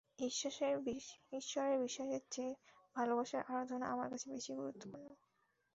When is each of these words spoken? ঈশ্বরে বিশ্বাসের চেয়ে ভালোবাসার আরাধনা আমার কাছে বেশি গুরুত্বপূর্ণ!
ঈশ্বরে 0.21 0.73
বিশ্বাসের 1.75 2.23
চেয়ে 2.31 2.53
ভালোবাসার 2.95 3.43
আরাধনা 3.49 3.85
আমার 3.93 4.07
কাছে 4.11 4.27
বেশি 4.33 4.51
গুরুত্বপূর্ণ! 4.55 5.07